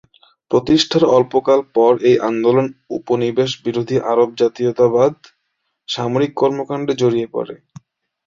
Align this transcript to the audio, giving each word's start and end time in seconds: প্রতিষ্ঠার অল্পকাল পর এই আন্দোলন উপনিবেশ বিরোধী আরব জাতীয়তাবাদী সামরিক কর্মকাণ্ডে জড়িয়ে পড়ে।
প্রতিষ্ঠার 0.51 1.03
অল্পকাল 1.17 1.59
পর 1.75 1.91
এই 2.09 2.17
আন্দোলন 2.29 2.67
উপনিবেশ 2.97 3.51
বিরোধী 3.65 3.97
আরব 4.11 4.29
জাতীয়তাবাদী 4.41 5.23
সামরিক 5.89 6.31
কর্মকাণ্ডে 6.41 6.93
জড়িয়ে 7.01 7.27
পড়ে। 7.27 7.55